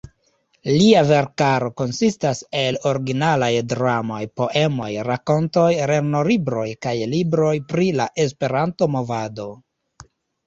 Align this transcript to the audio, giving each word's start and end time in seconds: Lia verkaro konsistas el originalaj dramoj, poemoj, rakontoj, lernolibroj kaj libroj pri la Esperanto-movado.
Lia 0.67 1.01
verkaro 1.09 1.67
konsistas 1.81 2.39
el 2.61 2.77
originalaj 2.91 3.49
dramoj, 3.73 4.21
poemoj, 4.41 4.89
rakontoj, 5.09 5.67
lernolibroj 5.91 6.65
kaj 6.87 6.95
libroj 7.13 7.53
pri 7.75 7.91
la 8.01 8.09
Esperanto-movado. 8.27 9.47